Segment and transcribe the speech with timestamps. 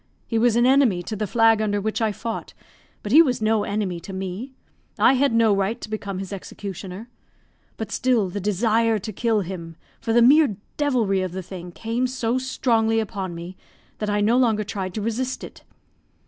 [0.25, 2.55] He was an enemy to the flag under which I fought,
[3.03, 4.55] but he was no enemy to me
[4.97, 7.07] I had no right to become his executioner;
[7.77, 12.07] but still the desire to kill him, for the mere devilry of the thing, came
[12.07, 13.55] so strongly upon me
[13.99, 15.61] that I no longer tried to resist it.